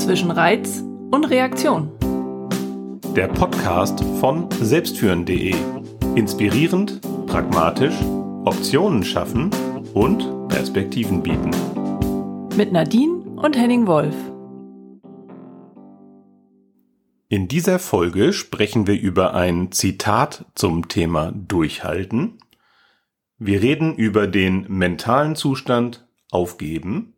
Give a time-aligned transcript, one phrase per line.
[0.00, 1.90] zwischen Reiz und Reaktion.
[3.14, 5.54] Der Podcast von selbstführen.de.
[6.14, 7.94] Inspirierend, pragmatisch,
[8.44, 9.50] Optionen schaffen
[9.92, 11.50] und Perspektiven bieten.
[12.56, 14.14] Mit Nadine und Henning Wolf.
[17.28, 22.38] In dieser Folge sprechen wir über ein Zitat zum Thema Durchhalten.
[23.38, 27.09] Wir reden über den mentalen Zustand Aufgeben.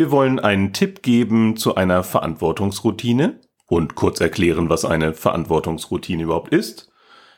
[0.00, 6.54] Wir wollen einen Tipp geben zu einer Verantwortungsroutine und kurz erklären, was eine Verantwortungsroutine überhaupt
[6.54, 6.90] ist.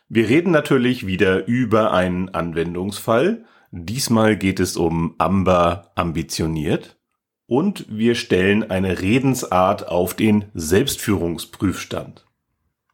[0.09, 3.47] Wir reden natürlich wieder über einen Anwendungsfall.
[3.73, 7.01] Diesmal geht es um Amber ambitioniert.
[7.47, 12.27] Und wir stellen eine Redensart auf den Selbstführungsprüfstand.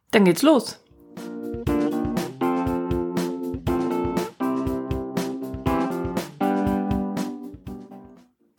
[0.09, 0.83] Dann geht's los.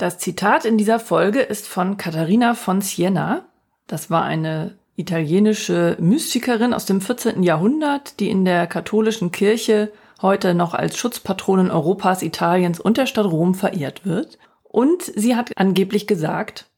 [0.00, 3.44] Das Zitat in dieser Folge ist von Katharina von Siena.
[3.86, 7.42] Das war eine italienische Mystikerin aus dem 14.
[7.42, 13.26] Jahrhundert, die in der katholischen Kirche heute noch als Schutzpatronin Europas, Italiens und der Stadt
[13.26, 14.38] Rom verehrt wird.
[14.62, 16.70] Und sie hat angeblich gesagt,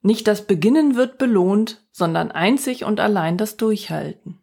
[0.00, 4.38] nicht das Beginnen wird belohnt, sondern einzig und allein das Durchhalten.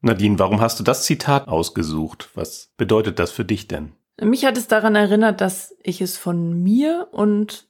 [0.00, 2.30] Nadine, warum hast du das Zitat ausgesucht?
[2.34, 3.96] Was bedeutet das für dich denn?
[4.20, 7.66] Mich hat es daran erinnert, dass ich es von mir und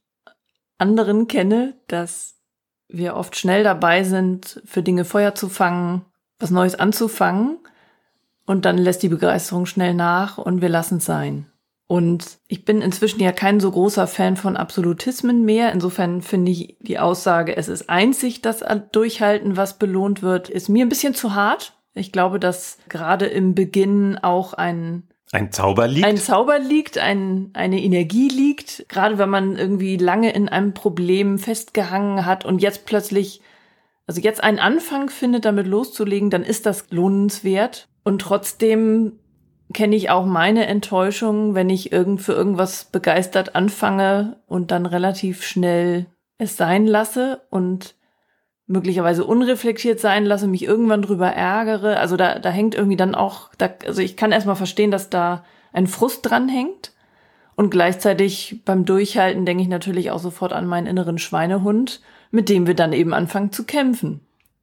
[0.78, 2.36] anderen kenne, dass
[2.88, 6.04] wir oft schnell dabei sind, für Dinge Feuer zu fangen,
[6.38, 7.58] was Neues anzufangen
[8.46, 11.46] und dann lässt die Begeisterung schnell nach und wir lassen es sein.
[11.86, 15.72] Und ich bin inzwischen ja kein so großer Fan von Absolutismen mehr.
[15.72, 20.86] Insofern finde ich die Aussage, es ist einzig das Durchhalten, was belohnt wird, ist mir
[20.86, 21.74] ein bisschen zu hart.
[21.94, 25.02] Ich glaube, dass gerade im Beginn auch ein
[25.32, 26.06] ein Zauber liegt?
[26.06, 28.86] Ein Zauber liegt, ein, eine Energie liegt.
[28.88, 33.40] Gerade wenn man irgendwie lange in einem Problem festgehangen hat und jetzt plötzlich,
[34.06, 37.88] also jetzt einen Anfang findet, damit loszulegen, dann ist das lohnenswert.
[38.04, 39.18] Und trotzdem
[39.72, 45.44] kenne ich auch meine Enttäuschung, wenn ich irgend für irgendwas begeistert anfange und dann relativ
[45.44, 46.06] schnell
[46.36, 47.94] es sein lasse und
[48.72, 51.98] möglicherweise unreflektiert sein lasse, mich irgendwann drüber ärgere.
[51.98, 55.44] Also da, da hängt irgendwie dann auch, da, also ich kann erstmal verstehen, dass da
[55.72, 56.92] ein Frust dran hängt.
[57.54, 62.00] Und gleichzeitig beim Durchhalten denke ich natürlich auch sofort an meinen inneren Schweinehund,
[62.30, 64.20] mit dem wir dann eben anfangen zu kämpfen.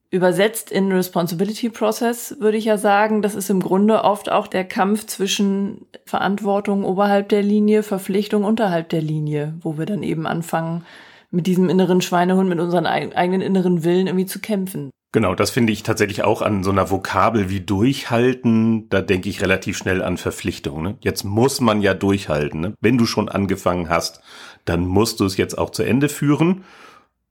[0.10, 4.66] Übersetzt in Responsibility Process würde ich ja sagen, das ist im Grunde oft auch der
[4.66, 10.84] Kampf zwischen Verantwortung oberhalb der Linie, Verpflichtung unterhalb der Linie, wo wir dann eben anfangen,
[11.32, 14.92] mit diesem inneren Schweinehund, mit unseren eigenen inneren Willen irgendwie zu kämpfen.
[15.12, 18.90] Genau, das finde ich tatsächlich auch an so einer Vokabel wie durchhalten.
[18.90, 20.84] Da denke ich relativ schnell an Verpflichtung.
[20.84, 20.98] Ne?
[21.02, 22.60] Jetzt muss man ja durchhalten.
[22.62, 22.74] Ne?
[22.80, 24.22] Wenn du schon angefangen hast,
[24.66, 26.64] dann musst du es jetzt auch zu Ende führen.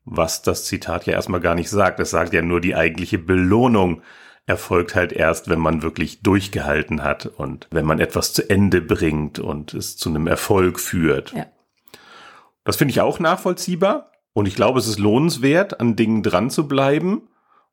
[0.04, 2.00] Was das Zitat ja erstmal gar nicht sagt.
[2.00, 4.02] Es sagt ja nur, die eigentliche Belohnung
[4.46, 9.38] erfolgt halt erst, wenn man wirklich durchgehalten hat und wenn man etwas zu Ende bringt
[9.38, 11.32] und es zu einem Erfolg führt.
[11.32, 11.46] Ja.
[12.68, 14.12] Das finde ich auch nachvollziehbar.
[14.34, 17.22] Und ich glaube, es ist lohnenswert, an Dingen dran zu bleiben.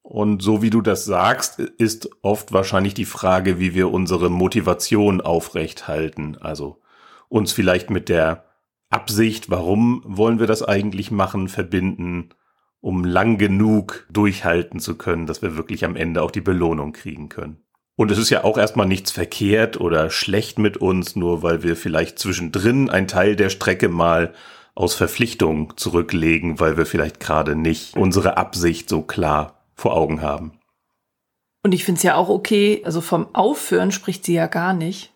[0.02, 5.20] Und so wie du das sagst, ist oft wahrscheinlich die Frage, wie wir unsere Motivation
[5.20, 6.38] aufrecht halten.
[6.40, 6.82] Also
[7.28, 8.46] uns vielleicht mit der
[8.90, 12.30] Absicht, warum wollen wir das eigentlich machen, verbinden,
[12.80, 17.28] um lang genug durchhalten zu können, dass wir wirklich am Ende auch die Belohnung kriegen
[17.28, 17.58] können.
[17.98, 21.76] Und es ist ja auch erstmal nichts verkehrt oder schlecht mit uns, nur weil wir
[21.76, 24.34] vielleicht zwischendrin ein Teil der Strecke mal
[24.76, 30.60] aus Verpflichtung zurücklegen, weil wir vielleicht gerade nicht unsere Absicht so klar vor Augen haben.
[31.64, 35.12] Und ich finde es ja auch okay, also vom Aufhören spricht sie ja gar nicht.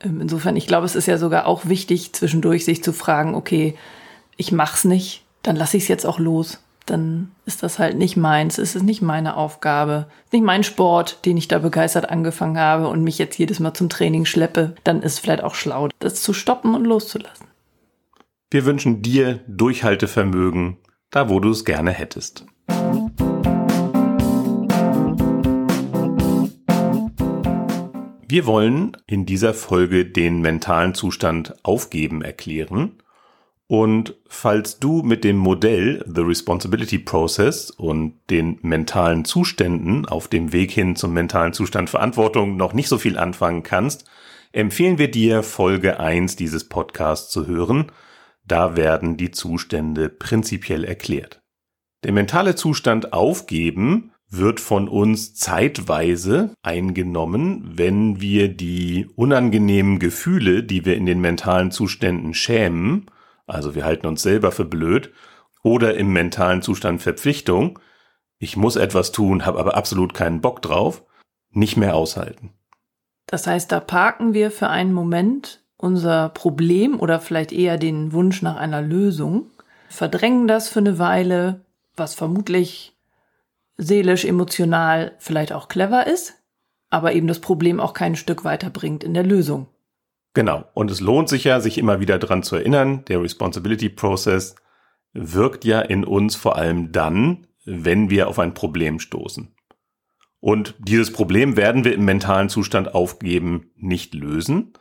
[0.00, 3.74] Ähm, insofern, ich glaube, es ist ja sogar auch wichtig, zwischendurch sich zu fragen, okay,
[4.36, 6.60] ich mach's nicht, dann lasse ich es jetzt auch los.
[6.86, 11.36] Dann ist das halt nicht meins, es ist nicht meine Aufgabe, nicht mein Sport, den
[11.36, 14.74] ich da begeistert angefangen habe und mich jetzt jedes Mal zum Training schleppe.
[14.84, 17.47] Dann ist vielleicht auch schlau, das zu stoppen und loszulassen.
[18.50, 20.78] Wir wünschen dir Durchhaltevermögen,
[21.10, 22.46] da wo du es gerne hättest.
[28.26, 33.02] Wir wollen in dieser Folge den mentalen Zustand aufgeben erklären.
[33.66, 40.54] Und falls du mit dem Modell The Responsibility Process und den mentalen Zuständen auf dem
[40.54, 44.06] Weg hin zum mentalen Zustand Verantwortung noch nicht so viel anfangen kannst,
[44.52, 47.92] empfehlen wir dir Folge 1 dieses Podcasts zu hören–
[48.50, 51.40] da werden die Zustände prinzipiell erklärt.
[52.04, 60.84] Der mentale Zustand aufgeben wird von uns zeitweise eingenommen, wenn wir die unangenehmen Gefühle, die
[60.84, 63.06] wir in den mentalen Zuständen schämen,
[63.46, 65.12] also wir halten uns selber für blöd,
[65.62, 67.78] oder im mentalen Zustand Verpflichtung,
[68.38, 71.04] ich muss etwas tun, habe aber absolut keinen Bock drauf,
[71.50, 72.52] nicht mehr aushalten.
[73.26, 78.42] Das heißt, da parken wir für einen Moment unser Problem oder vielleicht eher den Wunsch
[78.42, 79.46] nach einer Lösung,
[79.88, 81.64] verdrängen das für eine Weile,
[81.96, 82.94] was vermutlich
[83.78, 86.34] seelisch, emotional vielleicht auch clever ist,
[86.90, 89.68] aber eben das Problem auch kein Stück weiterbringt in der Lösung.
[90.34, 90.64] Genau.
[90.74, 94.56] Und es lohnt sich ja, sich immer wieder dran zu erinnern, der Responsibility Process
[95.12, 99.54] wirkt ja in uns vor allem dann, wenn wir auf ein Problem stoßen.
[100.40, 104.72] Und dieses Problem werden wir im mentalen Zustand aufgeben nicht lösen.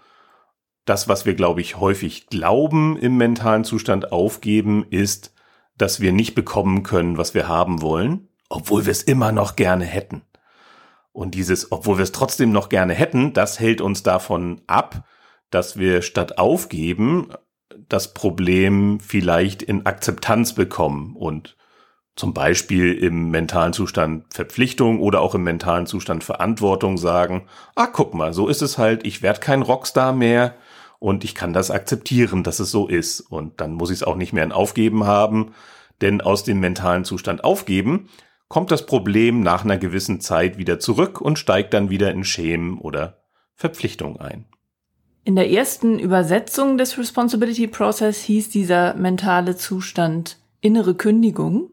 [0.87, 5.33] Das, was wir, glaube ich, häufig glauben im mentalen Zustand aufgeben, ist,
[5.77, 9.83] dass wir nicht bekommen können, was wir haben wollen, obwohl wir es immer noch gerne
[9.83, 10.21] hätten.
[11.11, 15.03] Und dieses, obwohl wir es trotzdem noch gerne hätten, das hält uns davon ab,
[15.49, 17.33] dass wir statt aufgeben
[17.89, 21.57] das Problem vielleicht in Akzeptanz bekommen und
[22.15, 28.13] zum Beispiel im mentalen Zustand Verpflichtung oder auch im mentalen Zustand Verantwortung sagen, ah, guck
[28.13, 30.55] mal, so ist es halt, ich werde kein Rockstar mehr
[30.99, 33.21] und ich kann das akzeptieren, dass es so ist.
[33.21, 35.53] Und dann muss ich es auch nicht mehr in Aufgeben haben,
[36.01, 38.09] denn aus dem mentalen Zustand Aufgeben
[38.47, 42.77] kommt das Problem nach einer gewissen Zeit wieder zurück und steigt dann wieder in Schämen
[42.77, 43.21] oder
[43.55, 44.45] Verpflichtung ein.
[45.23, 51.71] In der ersten Übersetzung des Responsibility Process hieß dieser mentale Zustand innere Kündigung.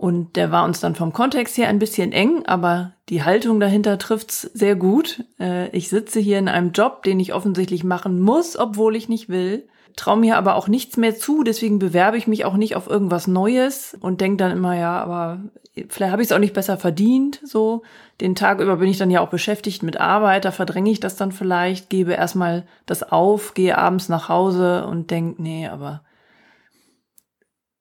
[0.00, 3.98] Und der war uns dann vom Kontext her ein bisschen eng, aber die Haltung dahinter
[3.98, 5.24] trifft's sehr gut.
[5.38, 9.28] Äh, ich sitze hier in einem Job, den ich offensichtlich machen muss, obwohl ich nicht
[9.28, 12.88] will traue mir aber auch nichts mehr zu, deswegen bewerbe ich mich auch nicht auf
[12.88, 15.40] irgendwas Neues und denke dann immer, ja, aber
[15.88, 17.40] vielleicht habe ich es auch nicht besser verdient.
[17.44, 17.82] So,
[18.20, 21.16] den Tag über bin ich dann ja auch beschäftigt mit Arbeit, da verdränge ich das
[21.16, 26.02] dann vielleicht, gebe erstmal das auf, gehe abends nach Hause und denke, nee, aber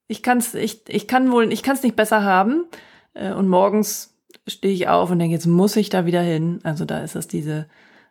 [0.10, 2.66] ich kann's, ich, ich kann wohl, ich kann es nicht besser haben.
[3.14, 4.18] Äh, und morgens
[4.48, 6.60] stehe ich auf und denke, jetzt muss ich da wieder hin.
[6.64, 7.68] Also da ist es diese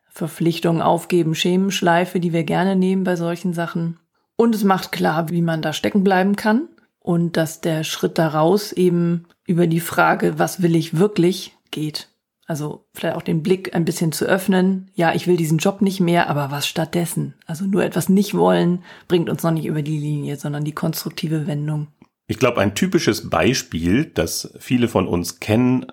[0.09, 3.99] Verpflichtung aufgeben, Schemenschleife, die wir gerne nehmen bei solchen Sachen.
[4.37, 6.69] Und es macht klar, wie man da stecken bleiben kann
[7.01, 12.09] und dass der Schritt daraus eben über die Frage, was will ich wirklich, geht.
[12.49, 14.91] Also vielleicht auch den Blick ein bisschen zu öffnen.
[14.95, 17.35] Ja, ich will diesen Job nicht mehr, aber was stattdessen?
[17.47, 21.47] Also nur etwas nicht wollen bringt uns noch nicht über die Linie, sondern die konstruktive
[21.47, 21.89] Wendung.
[22.27, 25.87] Ich glaube, ein typisches Beispiel, das viele von uns kennen,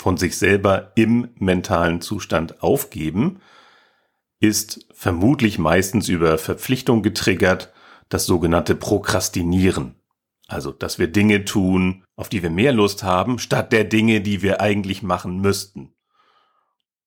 [0.00, 3.38] von sich selber im mentalen Zustand aufgeben,
[4.40, 7.72] ist vermutlich meistens über Verpflichtung getriggert,
[8.08, 9.94] das sogenannte Prokrastinieren.
[10.48, 14.42] Also, dass wir Dinge tun, auf die wir mehr Lust haben, statt der Dinge, die
[14.42, 15.92] wir eigentlich machen müssten.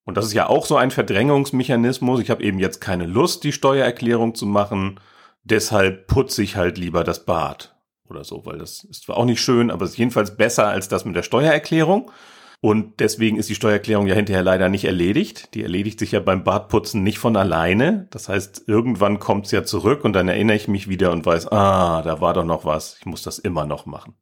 [0.04, 2.20] Und das ist ja auch so ein Verdrängungsmechanismus.
[2.20, 5.00] Ich habe eben jetzt keine Lust, die Steuererklärung zu machen,
[5.46, 7.78] deshalb putze ich halt lieber das Bad
[8.10, 10.90] oder so, weil das ist zwar auch nicht schön, aber es ist jedenfalls besser als
[10.90, 12.12] das mit der Steuererklärung.
[12.60, 15.54] Und deswegen ist die Steuererklärung ja hinterher leider nicht erledigt.
[15.54, 18.08] Die erledigt sich ja beim Badputzen nicht von alleine.
[18.12, 21.54] Das heißt, irgendwann kommt es ja zurück und dann erinnere ich mich wieder und weiß,
[21.54, 22.98] ah, da war doch noch was.
[23.00, 24.16] Ich muss das immer noch machen.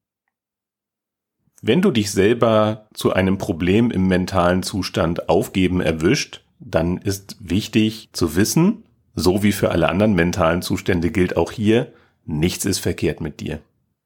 [1.65, 8.09] Wenn du dich selber zu einem Problem im mentalen Zustand aufgeben erwischt, dann ist wichtig
[8.11, 8.83] zu wissen,
[9.15, 11.93] so wie für alle anderen mentalen Zustände gilt auch hier,
[12.25, 13.59] nichts ist verkehrt mit dir.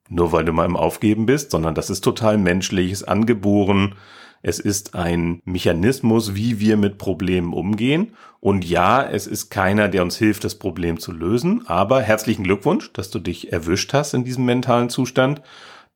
[0.08, 3.96] Nur weil du mal im Aufgeben bist, sondern das ist total menschlich, ist angeboren,
[4.44, 8.14] es ist ein Mechanismus, wie wir mit Problemen umgehen.
[8.40, 11.66] Und ja, es ist keiner, der uns hilft, das Problem zu lösen.
[11.66, 15.42] Aber herzlichen Glückwunsch, dass du dich erwischt hast in diesem mentalen Zustand.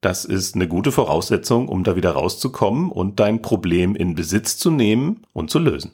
[0.02, 4.72] Das ist eine gute Voraussetzung, um da wieder rauszukommen und dein Problem in Besitz zu
[4.72, 5.92] nehmen und zu lösen.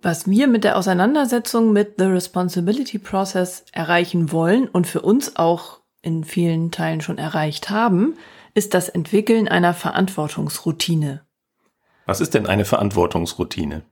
[0.00, 5.80] Was wir mit der Auseinandersetzung mit The Responsibility Process erreichen wollen und für uns auch
[6.00, 8.14] in vielen Teilen schon erreicht haben,
[8.54, 11.26] ist das Entwickeln einer Verantwortungsroutine.
[12.06, 13.82] Was ist denn eine Verantwortungsroutine?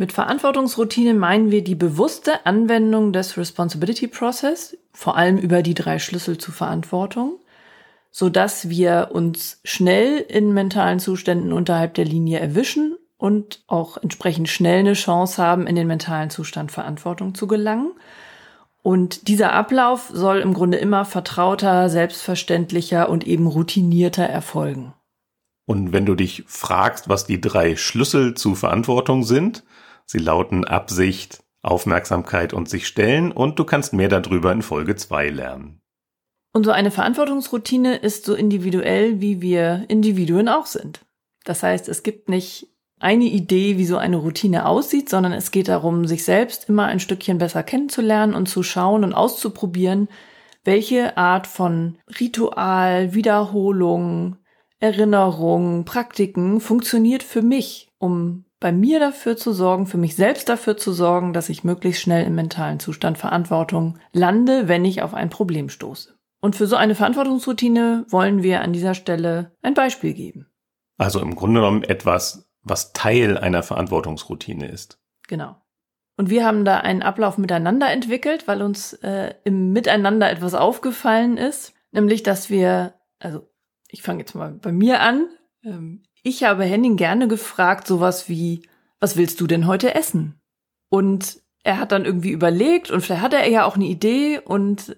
[0.00, 5.98] Mit Verantwortungsroutine meinen wir die bewusste Anwendung des Responsibility Process, vor allem über die drei
[5.98, 7.40] Schlüssel zur Verantwortung,
[8.12, 14.48] so dass wir uns schnell in mentalen Zuständen unterhalb der Linie erwischen und auch entsprechend
[14.48, 17.90] schnell eine Chance haben, in den mentalen Zustand Verantwortung zu gelangen.
[18.84, 24.94] Und dieser Ablauf soll im Grunde immer vertrauter, selbstverständlicher und eben routinierter erfolgen.
[25.66, 29.64] Und wenn du dich fragst, was die drei Schlüssel zu Verantwortung sind,
[30.08, 35.28] sie lauten Absicht, Aufmerksamkeit und sich stellen und du kannst mehr darüber in Folge 2
[35.30, 35.80] lernen.
[36.52, 41.04] Und so eine Verantwortungsroutine ist so individuell, wie wir Individuen auch sind.
[41.44, 45.68] Das heißt, es gibt nicht eine Idee, wie so eine Routine aussieht, sondern es geht
[45.68, 50.08] darum, sich selbst immer ein Stückchen besser kennenzulernen und zu schauen und auszuprobieren,
[50.64, 54.36] welche Art von Ritual, Wiederholung,
[54.80, 60.76] Erinnerung, Praktiken funktioniert für mich, um bei mir dafür zu sorgen, für mich selbst dafür
[60.76, 65.30] zu sorgen, dass ich möglichst schnell im mentalen Zustand Verantwortung lande, wenn ich auf ein
[65.30, 66.18] Problem stoße.
[66.40, 70.46] Und für so eine Verantwortungsroutine wollen wir an dieser Stelle ein Beispiel geben.
[70.96, 75.00] Also im Grunde genommen etwas, was Teil einer Verantwortungsroutine ist.
[75.28, 75.56] Genau.
[76.16, 81.36] Und wir haben da einen Ablauf miteinander entwickelt, weil uns äh, im Miteinander etwas aufgefallen
[81.36, 83.48] ist, nämlich dass wir, also
[83.88, 85.28] ich fange jetzt mal bei mir an.
[85.64, 88.62] Ähm, ich habe Henning gerne gefragt, sowas wie,
[89.00, 90.40] was willst du denn heute essen?
[90.90, 94.96] Und er hat dann irgendwie überlegt und vielleicht hatte er ja auch eine Idee und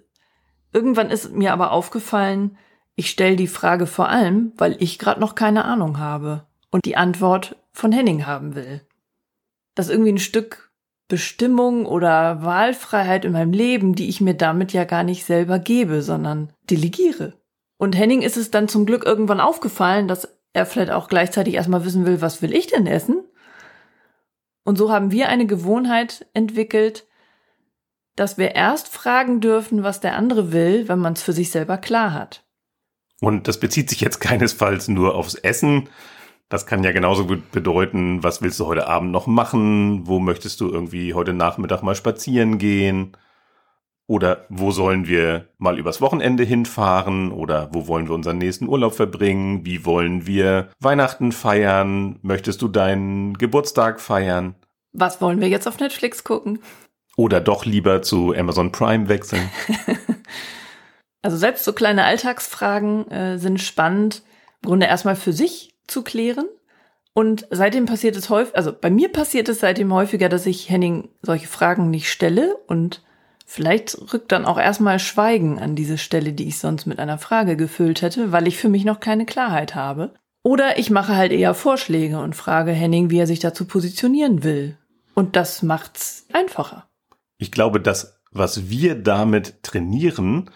[0.72, 2.56] irgendwann ist mir aber aufgefallen,
[2.96, 6.96] ich stelle die Frage vor allem, weil ich gerade noch keine Ahnung habe und die
[6.96, 8.82] Antwort von Henning haben will.
[9.74, 10.70] Das ist irgendwie ein Stück
[11.08, 16.02] Bestimmung oder Wahlfreiheit in meinem Leben, die ich mir damit ja gar nicht selber gebe,
[16.02, 17.34] sondern delegiere.
[17.78, 21.84] Und Henning ist es dann zum Glück irgendwann aufgefallen, dass er vielleicht auch gleichzeitig erstmal
[21.84, 23.24] wissen will, was will ich denn essen?
[24.64, 27.06] Und so haben wir eine Gewohnheit entwickelt,
[28.16, 31.78] dass wir erst fragen dürfen, was der andere will, wenn man es für sich selber
[31.78, 32.44] klar hat.
[33.20, 35.88] Und das bezieht sich jetzt keinesfalls nur aufs Essen.
[36.48, 40.06] Das kann ja genauso gut bedeuten, was willst du heute Abend noch machen?
[40.06, 43.16] Wo möchtest du irgendwie heute Nachmittag mal spazieren gehen?
[44.10, 47.30] Oder wo sollen wir mal übers Wochenende hinfahren?
[47.30, 49.64] Oder wo wollen wir unseren nächsten Urlaub verbringen?
[49.64, 52.18] Wie wollen wir Weihnachten feiern?
[52.22, 54.56] Möchtest du deinen Geburtstag feiern?
[54.92, 56.58] Was wollen wir jetzt auf Netflix gucken?
[57.16, 59.48] Oder doch lieber zu Amazon Prime wechseln?
[61.22, 64.24] also selbst so kleine Alltagsfragen äh, sind spannend,
[64.64, 66.48] im Grunde erstmal für sich zu klären.
[67.12, 71.10] Und seitdem passiert es häufig, also bei mir passiert es seitdem häufiger, dass ich Henning
[71.22, 73.04] solche Fragen nicht stelle und
[73.52, 77.56] Vielleicht rückt dann auch erstmal Schweigen an diese Stelle, die ich sonst mit einer Frage
[77.56, 80.14] gefüllt hätte, weil ich für mich noch keine Klarheit habe.
[80.44, 84.78] Oder ich mache halt eher Vorschläge und frage Henning, wie er sich dazu positionieren will.
[85.14, 86.88] Und das macht's einfacher.
[87.38, 90.48] Ich glaube, das, was wir damit trainieren,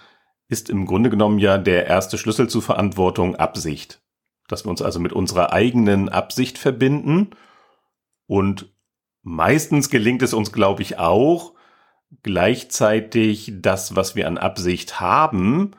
[0.47, 4.05] ist im Grunde genommen ja der erste Schlüssel zur Verantwortung Absicht.
[4.47, 7.31] Dass wir uns also mit unserer eigenen Absicht verbinden.
[8.29, 8.73] Und
[9.23, 11.54] meistens gelingt es uns, glaube ich, auch,
[12.23, 15.73] gleichzeitig das, was wir an Absicht haben,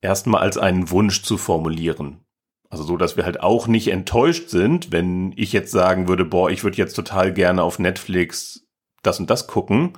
[0.00, 2.24] erstmal als einen Wunsch zu formulieren.
[2.68, 6.50] Also so, dass wir halt auch nicht enttäuscht sind, wenn ich jetzt sagen würde, boah,
[6.50, 8.66] ich würde jetzt total gerne auf Netflix
[9.02, 9.92] das und das gucken.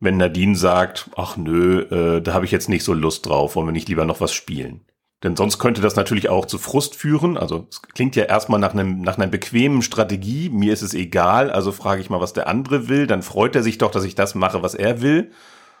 [0.00, 3.68] Wenn Nadine sagt, ach nö, äh, da habe ich jetzt nicht so Lust drauf, wollen
[3.68, 4.86] wir nicht lieber noch was spielen.
[5.26, 7.36] Denn sonst könnte das natürlich auch zu Frust führen.
[7.36, 10.50] Also es klingt ja erstmal nach einem nach einer bequemen Strategie.
[10.50, 13.08] Mir ist es egal, also frage ich mal, was der andere will.
[13.08, 15.32] Dann freut er sich doch, dass ich das mache, was er will.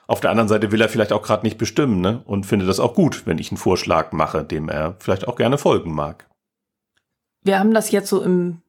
[0.08, 2.22] Auf der anderen Seite will er vielleicht auch gerade nicht bestimmen ne?
[2.24, 5.58] und findet das auch gut, wenn ich einen Vorschlag mache, dem er vielleicht auch gerne
[5.58, 6.26] folgen mag.
[7.44, 8.62] Wir haben das jetzt so im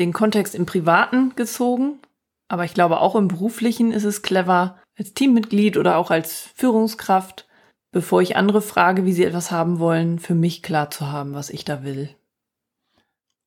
[0.00, 2.00] den Kontext im Privaten gezogen,
[2.48, 7.46] aber ich glaube auch im Beruflichen ist es clever, als Teammitglied oder auch als Führungskraft
[7.94, 11.48] bevor ich andere frage, wie sie etwas haben wollen, für mich klar zu haben, was
[11.48, 12.10] ich da will.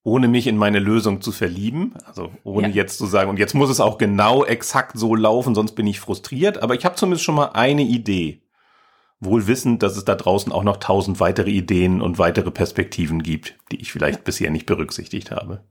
[0.03, 2.75] Ohne mich in meine Lösung zu verlieben, also ohne ja.
[2.75, 5.99] jetzt zu sagen, und jetzt muss es auch genau exakt so laufen, sonst bin ich
[5.99, 8.41] frustriert, aber ich habe zumindest schon mal eine Idee.
[9.19, 13.57] Wohl wissend, dass es da draußen auch noch tausend weitere Ideen und weitere Perspektiven gibt,
[13.71, 14.23] die ich vielleicht ja.
[14.23, 15.63] bisher nicht berücksichtigt habe.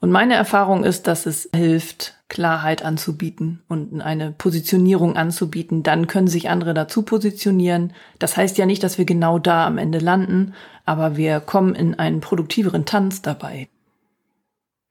[0.00, 5.82] Und meine Erfahrung ist, dass es hilft, Klarheit anzubieten und eine Positionierung anzubieten.
[5.82, 7.94] Dann können sich andere dazu positionieren.
[8.18, 10.54] Das heißt ja nicht, dass wir genau da am Ende landen,
[10.84, 13.68] aber wir kommen in einen produktiveren Tanz dabei.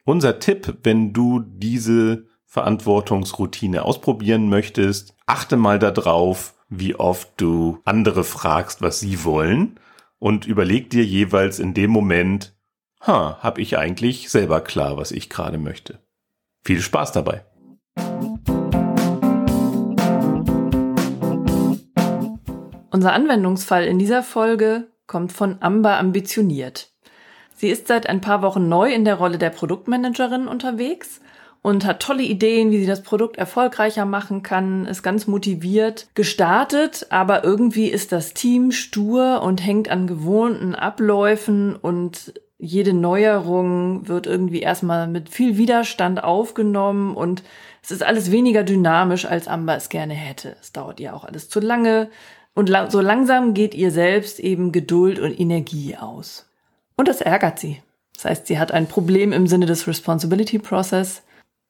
[0.03, 8.23] Unser Tipp, wenn du diese Verantwortungsroutine ausprobieren möchtest, achte mal darauf, wie oft du andere
[8.23, 9.79] fragst, was sie wollen
[10.17, 12.55] und überleg dir jeweils in dem Moment,
[13.01, 15.99] ha, hab ich eigentlich selber klar, was ich gerade möchte.
[16.63, 17.45] Viel Spaß dabei.
[22.91, 26.91] Unser Anwendungsfall in dieser Folge kommt von Amber Ambitioniert.
[27.55, 31.21] Sie ist seit ein paar Wochen neu in der Rolle der Produktmanagerin unterwegs
[31.61, 37.07] und hat tolle Ideen, wie sie das Produkt erfolgreicher machen kann, ist ganz motiviert gestartet,
[37.09, 44.25] aber irgendwie ist das Team stur und hängt an gewohnten Abläufen und jede Neuerung wird
[44.25, 47.43] irgendwie erstmal mit viel Widerstand aufgenommen und
[47.83, 50.55] es ist alles weniger dynamisch, als Amber es gerne hätte.
[50.59, 52.09] Es dauert ihr auch alles zu lange
[52.53, 56.49] und la so langsam geht ihr selbst eben Geduld und Energie aus.
[56.95, 57.81] Und das ärgert sie.
[58.15, 61.21] Das heißt, sie hat ein Problem im Sinne des Responsibility Process.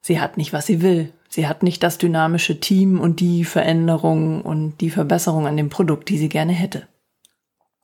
[0.02, 1.12] Sie hat nicht, was sie will.
[1.28, 6.08] Sie hat nicht das dynamische Team und die Veränderung und die Verbesserung an dem Produkt,
[6.08, 6.88] die sie gerne hätte.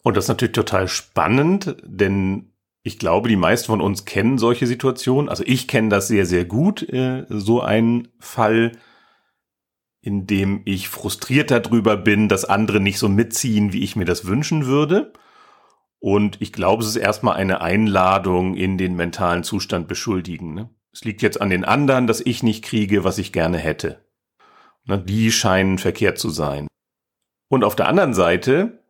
[0.04, 2.53] Und das ist natürlich total spannend, denn
[2.84, 5.30] ich glaube, die meisten von uns kennen solche Situationen.
[5.30, 8.74] Also ich kenne das sehr, sehr gut, äh, so ein Fall,
[10.02, 14.26] in dem ich frustriert darüber bin, dass andere nicht so mitziehen, wie ich mir das
[14.26, 15.14] wünschen würde.
[16.00, 20.54] Und ich glaube, es ist erstmal eine Einladung in den mentalen Zustand beschuldigen.
[20.54, 20.70] Ne?
[20.92, 24.06] Es liegt jetzt an den anderen, dass ich nicht kriege, was ich gerne hätte.
[24.84, 25.00] Ne?
[25.00, 26.68] Die scheinen verkehrt zu sein.
[27.48, 28.83] Und auf der anderen Seite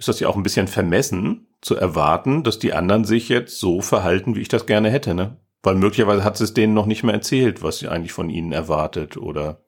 [0.00, 3.82] ist das ja auch ein bisschen vermessen, zu erwarten, dass die anderen sich jetzt so
[3.82, 5.36] verhalten, wie ich das gerne hätte, ne?
[5.62, 9.18] Weil möglicherweise hat es denen noch nicht mehr erzählt, was sie eigentlich von ihnen erwartet
[9.18, 9.60] oder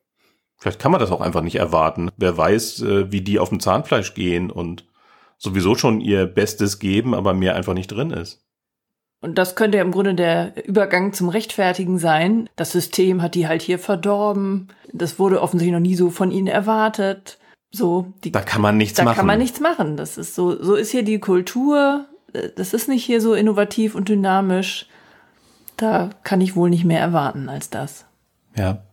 [0.56, 2.10] vielleicht kann man das auch einfach nicht erwarten.
[2.16, 4.86] Wer weiß, äh, wie die auf dem Zahnfleisch gehen und
[5.36, 8.42] sowieso schon ihr Bestes geben, aber mehr einfach nicht drin ist.
[9.20, 12.48] Und das könnte ja im Grunde der Übergang zum Rechtfertigen sein.
[12.56, 14.68] Das System hat die halt hier verdorben.
[14.92, 17.38] Das wurde offensichtlich noch nie so von ihnen erwartet.
[17.72, 19.14] So, die, da kann man nichts da machen.
[19.14, 19.96] Da kann man nichts machen.
[19.96, 22.06] Das ist so, so ist hier die Kultur.
[22.56, 24.86] Das ist nicht hier so innovativ und dynamisch.
[25.76, 28.04] Da kann ich wohl nicht mehr erwarten als das.
[28.56, 28.84] Ja.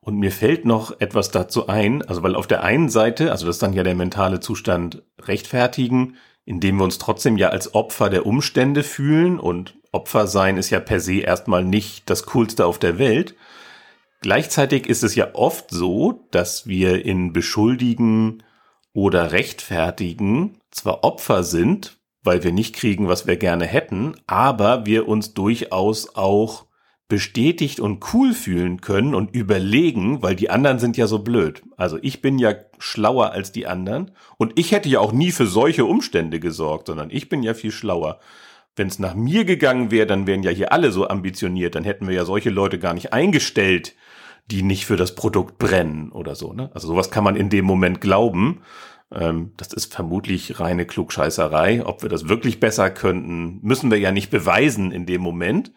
[0.00, 3.56] Und mir fällt noch etwas dazu ein, also weil auf der einen Seite, also das
[3.56, 8.24] ist dann ja der mentale Zustand rechtfertigen, indem wir uns trotzdem ja als Opfer der
[8.24, 12.98] Umstände fühlen und Opfer sein ist ja per se erstmal nicht das Coolste auf der
[12.98, 13.34] Welt.
[14.20, 18.42] Gleichzeitig ist es ja oft so, dass wir in Beschuldigen
[18.92, 25.06] oder Rechtfertigen zwar Opfer sind, weil wir nicht kriegen, was wir gerne hätten, aber wir
[25.06, 26.66] uns durchaus auch
[27.08, 31.62] bestätigt und cool fühlen können und überlegen, weil die anderen sind ja so blöd.
[31.76, 35.46] Also ich bin ja schlauer als die anderen und ich hätte ja auch nie für
[35.46, 38.20] solche Umstände gesorgt, sondern ich bin ja viel schlauer.
[38.76, 42.06] Wenn es nach mir gegangen wäre, dann wären ja hier alle so ambitioniert, dann hätten
[42.06, 43.94] wir ja solche Leute gar nicht eingestellt,
[44.50, 46.52] die nicht für das Produkt brennen oder so.
[46.52, 46.70] Ne?
[46.74, 48.62] Also sowas kann man in dem Moment glauben.
[49.12, 51.84] Ähm, das ist vermutlich reine Klugscheißerei.
[51.84, 55.72] Ob wir das wirklich besser könnten, müssen wir ja nicht beweisen in dem Moment.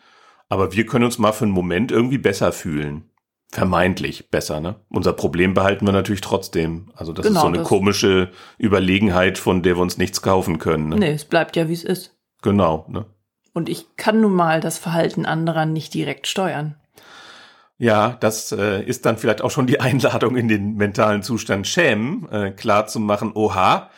[0.49, 3.09] Aber wir können uns mal für einen Moment irgendwie besser fühlen.
[3.53, 4.75] Vermeintlich besser, ne?
[4.89, 6.89] Unser Problem behalten wir natürlich trotzdem.
[6.95, 10.89] Also das genau, ist so eine komische Überlegenheit, von der wir uns nichts kaufen können.
[10.89, 10.95] Ne?
[10.95, 12.17] Nee, es bleibt ja, wie es ist.
[12.41, 13.05] Genau, ne?
[13.53, 16.75] Und ich kann nun mal das Verhalten anderer nicht direkt steuern.
[17.81, 22.29] Ja, das äh, ist dann vielleicht auch schon die Einladung in den mentalen Zustand Schämen,
[22.29, 23.89] äh, klar zu machen, oha,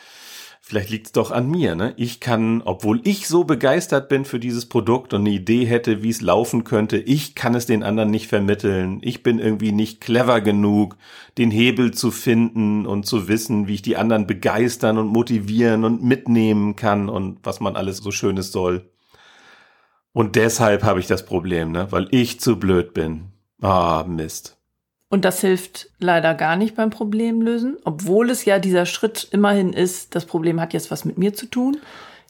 [0.62, 1.74] vielleicht liegt es doch an mir.
[1.74, 1.92] Ne?
[1.98, 6.08] Ich kann, obwohl ich so begeistert bin für dieses Produkt und eine Idee hätte, wie
[6.08, 9.00] es laufen könnte, ich kann es den anderen nicht vermitteln.
[9.02, 10.96] Ich bin irgendwie nicht clever genug,
[11.36, 16.02] den Hebel zu finden und zu wissen, wie ich die anderen begeistern und motivieren und
[16.02, 18.88] mitnehmen kann und was man alles so Schönes soll.
[20.14, 21.88] Und deshalb habe ich das Problem, ne?
[21.90, 23.33] weil ich zu blöd bin.
[23.62, 24.56] Ah, Mist.
[25.08, 30.14] Und das hilft leider gar nicht beim Problemlösen, obwohl es ja dieser Schritt immerhin ist,
[30.14, 31.76] das Problem hat jetzt was mit mir zu tun.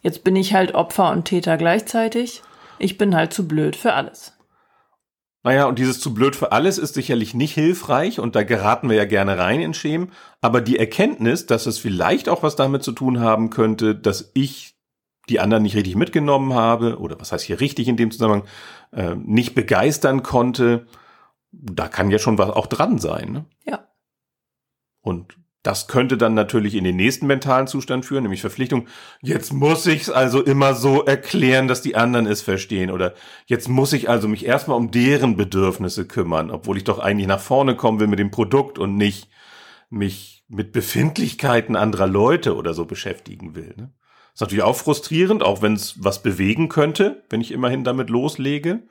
[0.03, 2.43] Jetzt bin ich halt Opfer und Täter gleichzeitig.
[2.79, 4.35] Ich bin halt zu blöd für alles.
[5.45, 8.97] Naja, und dieses zu blöd für alles ist sicherlich nicht hilfreich und da geraten wir
[8.97, 10.11] ja gerne rein in Schemen.
[10.41, 14.75] Aber die Erkenntnis, dass es vielleicht auch was damit zu tun haben könnte, dass ich
[15.29, 18.45] die anderen nicht richtig mitgenommen habe oder was heißt hier richtig in dem Zusammenhang,
[18.93, 20.87] äh, nicht begeistern konnte,
[21.63, 23.33] da kann ja schon was auch dran sein.
[23.33, 23.45] Ne?
[23.65, 23.89] Ja.
[25.01, 28.87] Und das könnte dann natürlich in den nächsten mentalen Zustand führen, nämlich Verpflichtung.
[29.23, 32.91] Jetzt muss ich es also immer so erklären, dass die anderen es verstehen.
[32.91, 33.15] Oder
[33.47, 37.41] jetzt muss ich also mich erstmal um deren Bedürfnisse kümmern, obwohl ich doch eigentlich nach
[37.41, 39.31] vorne kommen will mit dem Produkt und nicht
[39.89, 43.73] mich mit Befindlichkeiten anderer Leute oder so beschäftigen will.
[43.79, 43.91] Ne?
[44.35, 48.83] Ist natürlich auch frustrierend, auch wenn es was bewegen könnte, wenn ich immerhin damit loslege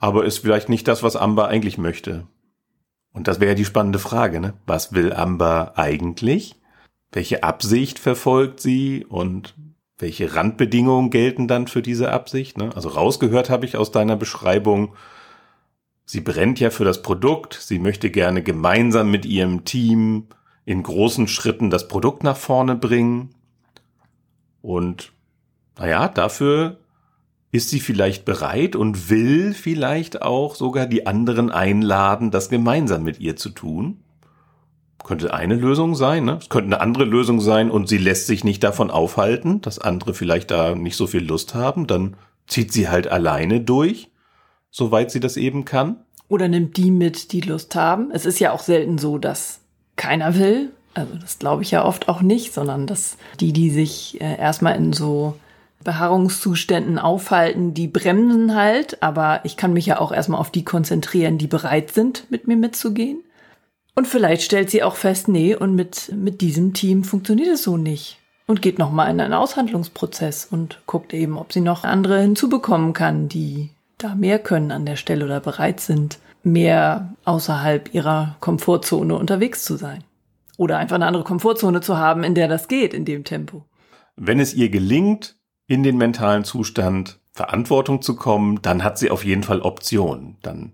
[0.00, 2.26] aber ist vielleicht nicht das, was Amber eigentlich möchte.
[3.12, 4.54] Und das wäre die spannende Frage, ne?
[4.66, 6.56] Was will Amber eigentlich?
[7.12, 9.54] Welche Absicht verfolgt sie und
[9.98, 12.56] welche Randbedingungen gelten dann für diese Absicht?
[12.56, 12.70] Ne?
[12.74, 14.94] Also rausgehört habe ich aus deiner Beschreibung,
[16.04, 20.28] sie brennt ja für das Produkt, sie möchte gerne gemeinsam mit ihrem Team
[20.64, 23.34] in großen Schritten das Produkt nach vorne bringen.
[24.62, 25.12] Und
[25.78, 26.79] naja, dafür
[27.52, 33.18] ist sie vielleicht bereit und will vielleicht auch sogar die anderen einladen, das gemeinsam mit
[33.18, 34.02] ihr zu tun?
[35.02, 36.38] Könnte eine Lösung sein, ne?
[36.40, 40.14] Es könnte eine andere Lösung sein und sie lässt sich nicht davon aufhalten, dass andere
[40.14, 44.10] vielleicht da nicht so viel Lust haben, dann zieht sie halt alleine durch,
[44.70, 45.96] soweit sie das eben kann.
[46.28, 48.10] Oder nimmt die mit, die Lust haben.
[48.12, 49.60] Es ist ja auch selten so, dass
[49.96, 50.70] keiner will.
[50.94, 54.76] Also das glaube ich ja oft auch nicht, sondern dass die, die sich äh, erstmal
[54.76, 55.34] in so
[55.84, 61.38] Beharrungszuständen aufhalten, die bremsen halt, aber ich kann mich ja auch erstmal auf die konzentrieren,
[61.38, 63.22] die bereit sind, mit mir mitzugehen.
[63.94, 67.76] Und vielleicht stellt sie auch fest, nee, und mit, mit diesem Team funktioniert es so
[67.76, 68.18] nicht.
[68.46, 73.28] Und geht nochmal in einen Aushandlungsprozess und guckt eben, ob sie noch andere hinzubekommen kann,
[73.28, 79.64] die da mehr können an der Stelle oder bereit sind, mehr außerhalb ihrer Komfortzone unterwegs
[79.64, 80.02] zu sein.
[80.56, 83.64] Oder einfach eine andere Komfortzone zu haben, in der das geht, in dem Tempo.
[84.16, 85.36] Wenn es ihr gelingt,
[85.70, 90.36] in den mentalen Zustand Verantwortung zu kommen, dann hat sie auf jeden Fall Optionen.
[90.42, 90.72] Dann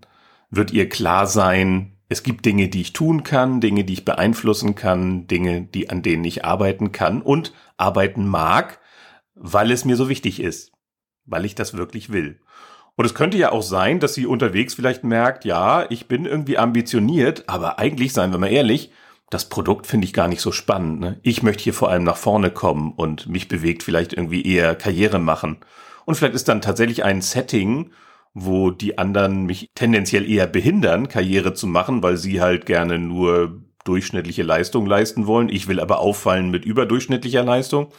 [0.49, 4.73] wird ihr klar sein, es gibt Dinge, die ich tun kann, Dinge, die ich beeinflussen
[4.73, 8.79] kann, Dinge, die an denen ich arbeiten kann und arbeiten mag,
[9.35, 10.71] weil es mir so wichtig ist,
[11.25, 12.39] weil ich das wirklich will.
[12.95, 16.57] Und es könnte ja auch sein, dass sie unterwegs vielleicht merkt, ja, ich bin irgendwie
[16.57, 18.91] ambitioniert, aber eigentlich, seien wir mal ehrlich,
[19.29, 20.99] das Produkt finde ich gar nicht so spannend.
[20.99, 21.19] Ne?
[21.21, 25.19] Ich möchte hier vor allem nach vorne kommen und mich bewegt vielleicht irgendwie eher Karriere
[25.19, 25.57] machen.
[26.05, 27.91] Und vielleicht ist dann tatsächlich ein Setting,
[28.33, 33.61] wo die anderen mich tendenziell eher behindern, Karriere zu machen, weil sie halt gerne nur
[33.83, 35.49] durchschnittliche Leistung leisten wollen.
[35.49, 37.89] Ich will aber auffallen mit überdurchschnittlicher Leistung.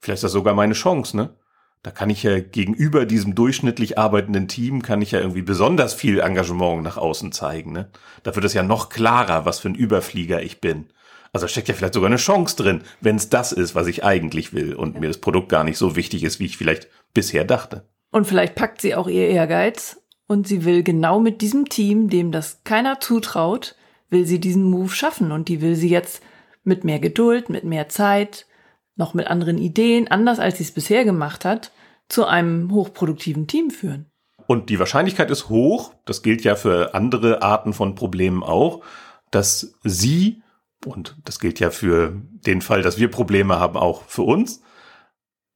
[0.00, 1.36] Vielleicht ist das sogar meine Chance, ne?
[1.82, 6.20] Da kann ich ja gegenüber diesem durchschnittlich arbeitenden Team kann ich ja irgendwie besonders viel
[6.20, 7.90] Engagement nach außen zeigen, ne?
[8.22, 10.86] Da wird es ja noch klarer, was für ein Überflieger ich bin.
[11.32, 14.52] Also steckt ja vielleicht sogar eine Chance drin, wenn es das ist, was ich eigentlich
[14.52, 15.00] will und ja.
[15.00, 17.88] mir das Produkt gar nicht so wichtig ist, wie ich vielleicht bisher dachte.
[18.12, 22.30] Und vielleicht packt sie auch ihr Ehrgeiz und sie will genau mit diesem Team, dem
[22.30, 23.74] das keiner zutraut,
[24.08, 26.22] will sie diesen Move schaffen und die will sie jetzt
[26.62, 28.46] mit mehr Geduld, mit mehr Zeit,
[28.96, 31.72] noch mit anderen Ideen, anders als sie es bisher gemacht hat,
[32.08, 34.10] zu einem hochproduktiven Team führen.
[34.46, 38.82] Und die Wahrscheinlichkeit ist hoch, das gilt ja für andere Arten von Problemen auch,
[39.30, 40.42] dass sie,
[40.84, 42.12] und das gilt ja für
[42.46, 44.62] den Fall, dass wir Probleme haben, auch für uns,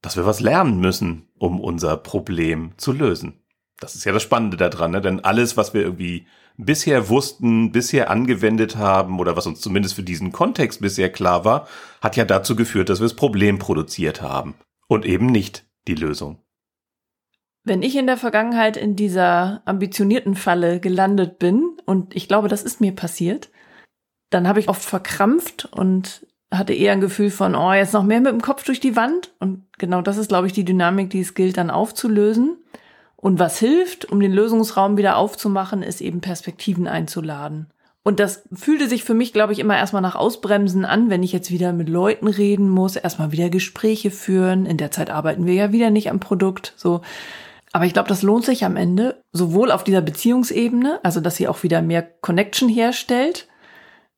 [0.03, 3.43] dass wir was lernen müssen, um unser Problem zu lösen.
[3.79, 5.01] Das ist ja das Spannende daran, ne?
[5.01, 10.03] denn alles, was wir irgendwie bisher wussten, bisher angewendet haben oder was uns zumindest für
[10.03, 11.69] diesen Kontext bisher klar war,
[12.01, 14.55] hat ja dazu geführt, dass wir das Problem produziert haben
[14.89, 16.39] und eben nicht die Lösung.
[17.65, 22.63] Wenn ich in der Vergangenheit in dieser ambitionierten Falle gelandet bin, und ich glaube, das
[22.63, 23.51] ist mir passiert,
[24.31, 28.21] dann habe ich oft verkrampft und hatte eher ein Gefühl von, oh, jetzt noch mehr
[28.21, 29.35] mit dem Kopf durch die Wand.
[29.41, 32.57] Und genau das ist, glaube ich, die Dynamik, die es gilt dann aufzulösen.
[33.27, 37.67] Und was hilft, um den Lösungsraum wieder aufzumachen, ist eben Perspektiven einzuladen.
[38.05, 41.33] Und das fühlte sich für mich, glaube ich, immer erstmal nach Ausbremsen an, wenn ich
[41.33, 44.65] jetzt wieder mit Leuten reden muss, erstmal wieder Gespräche führen.
[44.65, 47.01] In der Zeit arbeiten wir ja wieder nicht am Produkt, so.
[47.73, 51.49] Aber ich glaube, das lohnt sich am Ende, sowohl auf dieser Beziehungsebene, also dass sie
[51.49, 53.49] auch wieder mehr Connection herstellt,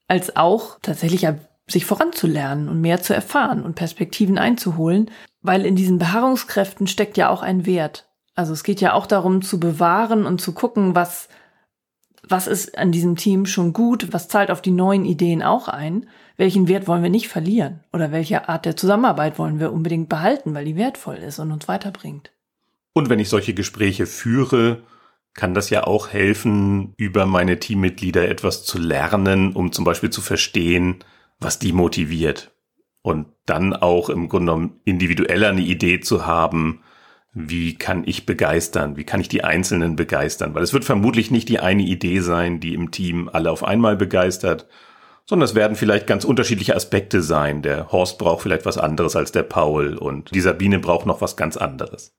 [0.06, 1.26] als auch tatsächlich
[1.66, 7.30] sich voranzulernen und mehr zu erfahren und Perspektiven einzuholen, weil in diesen Beharrungskräften steckt ja
[7.30, 8.07] auch ein Wert.
[8.38, 11.28] Also es geht ja auch darum zu bewahren und zu gucken, was,
[12.22, 16.08] was ist an diesem Team schon gut, was zahlt auf die neuen Ideen auch ein,
[16.36, 20.54] welchen Wert wollen wir nicht verlieren oder welche Art der Zusammenarbeit wollen wir unbedingt behalten,
[20.54, 22.30] weil die wertvoll ist und uns weiterbringt.
[22.92, 24.84] Und wenn ich solche Gespräche führe,
[25.34, 30.20] kann das ja auch helfen, über meine Teammitglieder etwas zu lernen, um zum Beispiel zu
[30.20, 31.00] verstehen,
[31.40, 32.52] was die motiviert.
[33.02, 36.84] Und dann auch im Grunde genommen individueller eine Idee zu haben,
[37.46, 40.54] wie kann ich begeistern, wie kann ich die Einzelnen begeistern.
[40.54, 43.96] Weil es wird vermutlich nicht die eine Idee sein, die im Team alle auf einmal
[43.96, 44.66] begeistert,
[45.26, 47.62] sondern es werden vielleicht ganz unterschiedliche Aspekte sein.
[47.62, 51.36] Der Horst braucht vielleicht was anderes als der Paul und die Sabine braucht noch was
[51.36, 52.14] ganz anderes.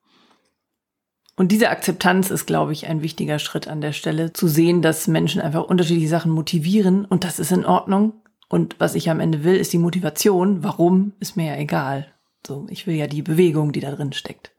[1.35, 5.07] Und diese Akzeptanz ist, glaube ich, ein wichtiger Schritt an der Stelle, zu sehen, dass
[5.07, 8.13] Menschen einfach unterschiedliche Sachen motivieren und das ist in Ordnung.
[8.49, 10.63] Und was ich am Ende will, ist die Motivation.
[10.63, 12.07] Warum, ist mir ja egal.
[12.45, 14.51] So, ich will ja die Bewegung, die da drin steckt.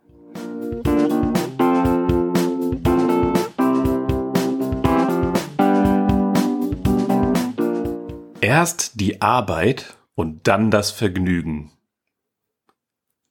[8.51, 11.71] Erst die Arbeit und dann das Vergnügen.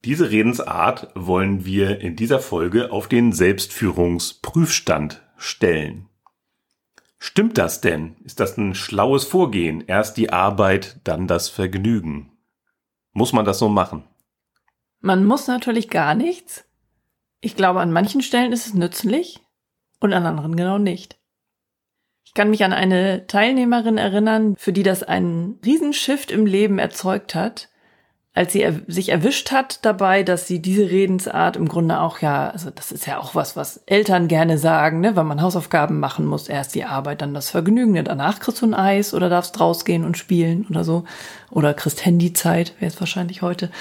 [0.05, 6.07] Diese Redensart wollen wir in dieser Folge auf den Selbstführungsprüfstand stellen.
[7.17, 8.15] Stimmt das denn?
[8.23, 9.83] Ist das ein schlaues Vorgehen?
[9.85, 12.31] Erst die Arbeit, dann das Vergnügen.
[13.11, 14.05] Muss man das so machen?
[15.01, 16.63] Man muss natürlich gar nichts.
[17.41, 19.41] Ich glaube, an manchen Stellen ist es nützlich
[19.99, 21.18] und an anderen genau nicht.
[22.29, 27.33] Ich kann mich an eine Teilnehmerin erinnern, für die das einen Riesenshift im Leben erzeugt
[27.33, 27.69] hat,
[28.35, 32.51] als sie er sich erwischt hat dabei, dass sie diese Redensart im Grunde auch ja,
[32.51, 36.27] also das ist ja auch was, was Eltern gerne sagen, ne, wenn man Hausaufgaben machen
[36.27, 39.59] muss, erst die Arbeit, dann das Vergnügen, ne, danach kriegst du ein Eis oder darfst
[39.59, 41.05] rausgehen und spielen oder so.
[41.49, 43.71] Oder kriegst Handyzeit, wäre es wahrscheinlich heute.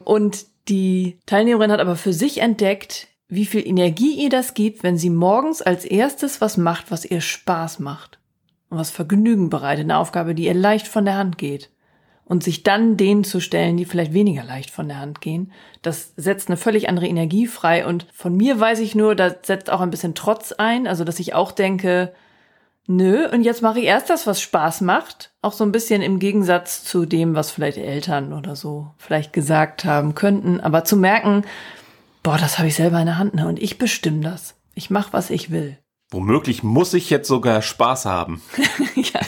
[0.00, 4.98] Und Die Teilnehmerin hat aber für sich entdeckt, wie viel Energie ihr das gibt, wenn
[4.98, 8.18] sie morgens als erstes was macht, was ihr Spaß macht
[8.68, 11.70] und was Vergnügen bereitet, eine Aufgabe, die ihr leicht von der Hand geht.
[12.24, 16.12] Und sich dann denen zu stellen, die vielleicht weniger leicht von der Hand gehen, das
[16.16, 17.86] setzt eine völlig andere Energie frei.
[17.86, 21.20] Und von mir weiß ich nur, da setzt auch ein bisschen Trotz ein, also dass
[21.20, 22.12] ich auch denke,
[22.88, 25.30] nö, und jetzt mache ich erst das, was Spaß macht.
[25.40, 29.84] Auch so ein bisschen im Gegensatz zu dem, was vielleicht Eltern oder so vielleicht gesagt
[29.84, 30.60] haben könnten.
[30.60, 31.44] Aber zu merken,
[32.26, 33.46] boah, das habe ich selber in der Hand, ne?
[33.46, 34.56] Und ich bestimme das.
[34.74, 35.78] Ich mache, was ich will.
[36.10, 38.42] Womöglich muss ich jetzt sogar Spaß haben.
[38.96, 39.20] ja.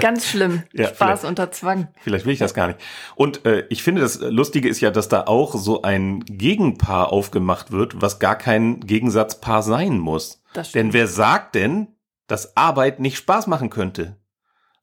[0.00, 0.62] Ganz schlimm.
[0.72, 1.88] ja, Spaß unter Zwang.
[2.00, 2.80] Vielleicht will ich das gar nicht.
[3.16, 7.70] Und äh, ich finde, das Lustige ist ja, dass da auch so ein Gegenpaar aufgemacht
[7.70, 10.42] wird, was gar kein Gegensatzpaar sein muss.
[10.54, 10.72] Das.
[10.72, 11.88] Denn wer sagt denn,
[12.28, 14.16] dass Arbeit nicht Spaß machen könnte?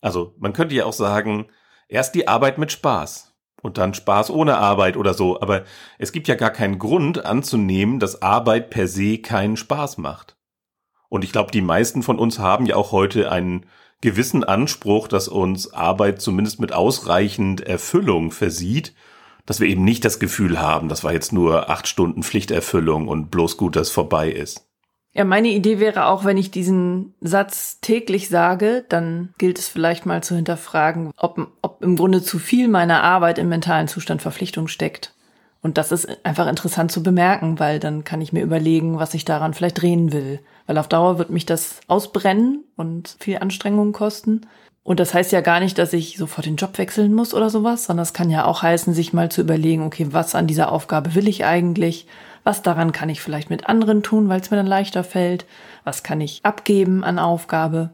[0.01, 1.47] Also, man könnte ja auch sagen,
[1.87, 3.32] erst die Arbeit mit Spaß
[3.63, 5.41] und dann Spaß ohne Arbeit oder so.
[5.41, 5.63] Aber
[5.97, 10.35] es gibt ja gar keinen Grund anzunehmen, dass Arbeit per se keinen Spaß macht.
[11.09, 13.65] Und ich glaube, die meisten von uns haben ja auch heute einen
[14.01, 18.93] gewissen Anspruch, dass uns Arbeit zumindest mit ausreichend Erfüllung versieht,
[19.45, 23.29] dass wir eben nicht das Gefühl haben, das war jetzt nur acht Stunden Pflichterfüllung und
[23.29, 24.67] bloß gut, dass vorbei ist.
[25.15, 30.07] Ja, meine Idee wäre auch, wenn ich diesen Satz täglich sage, dann gilt es vielleicht
[30.07, 34.67] mal zu hinterfragen, ob, ob im Grunde zu viel meiner Arbeit im mentalen Zustand Verpflichtung
[34.67, 35.13] steckt.
[35.61, 39.23] Und das ist einfach interessant zu bemerken, weil dann kann ich mir überlegen, was ich
[39.23, 40.39] daran vielleicht drehen will.
[40.65, 44.41] Weil auf Dauer wird mich das ausbrennen und viel Anstrengung kosten.
[44.83, 47.85] Und das heißt ja gar nicht, dass ich sofort den Job wechseln muss oder sowas,
[47.85, 51.15] sondern es kann ja auch heißen, sich mal zu überlegen, okay, was an dieser Aufgabe
[51.15, 52.07] will ich eigentlich?
[52.43, 55.45] Was daran kann ich vielleicht mit anderen tun, weil es mir dann leichter fällt?
[55.83, 57.91] Was kann ich abgeben an Aufgabe